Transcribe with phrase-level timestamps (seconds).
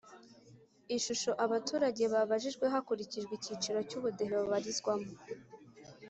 [0.95, 5.09] Ishusho abaturage babajijwe hakurikijwe icyiciro cy ubudehe babarizwamo